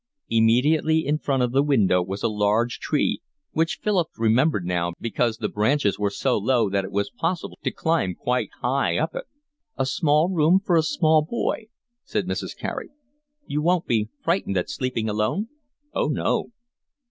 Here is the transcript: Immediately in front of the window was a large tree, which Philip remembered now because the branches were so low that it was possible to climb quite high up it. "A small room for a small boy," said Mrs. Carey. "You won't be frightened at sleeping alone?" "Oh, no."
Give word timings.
Immediately 0.29 1.05
in 1.05 1.19
front 1.19 1.43
of 1.43 1.51
the 1.51 1.61
window 1.61 2.01
was 2.01 2.23
a 2.23 2.27
large 2.27 2.79
tree, 2.79 3.21
which 3.51 3.77
Philip 3.83 4.07
remembered 4.17 4.65
now 4.65 4.93
because 4.99 5.37
the 5.37 5.47
branches 5.47 5.99
were 5.99 6.09
so 6.09 6.39
low 6.39 6.71
that 6.71 6.83
it 6.83 6.91
was 6.91 7.11
possible 7.11 7.59
to 7.63 7.69
climb 7.69 8.15
quite 8.15 8.49
high 8.61 8.97
up 8.97 9.13
it. 9.13 9.25
"A 9.77 9.85
small 9.85 10.27
room 10.31 10.59
for 10.59 10.75
a 10.75 10.81
small 10.81 11.21
boy," 11.21 11.67
said 12.03 12.25
Mrs. 12.25 12.57
Carey. 12.57 12.89
"You 13.45 13.61
won't 13.61 13.85
be 13.85 14.09
frightened 14.23 14.57
at 14.57 14.71
sleeping 14.71 15.07
alone?" 15.07 15.49
"Oh, 15.93 16.07
no." 16.07 16.49